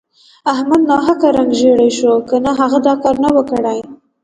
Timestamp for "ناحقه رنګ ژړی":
0.91-1.89